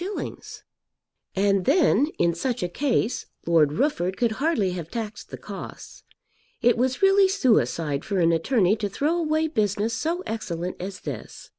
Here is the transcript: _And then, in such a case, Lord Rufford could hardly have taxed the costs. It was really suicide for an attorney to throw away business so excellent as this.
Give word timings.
_And 1.35 1.65
then, 1.65 2.07
in 2.17 2.33
such 2.33 2.63
a 2.63 2.67
case, 2.69 3.27
Lord 3.45 3.73
Rufford 3.73 4.17
could 4.17 4.31
hardly 4.41 4.71
have 4.71 4.89
taxed 4.89 5.29
the 5.29 5.37
costs. 5.37 6.01
It 6.59 6.75
was 6.75 7.03
really 7.03 7.27
suicide 7.27 8.03
for 8.03 8.17
an 8.19 8.31
attorney 8.31 8.75
to 8.77 8.89
throw 8.89 9.15
away 9.15 9.47
business 9.47 9.93
so 9.93 10.23
excellent 10.25 10.77
as 10.79 11.01
this. 11.01 11.49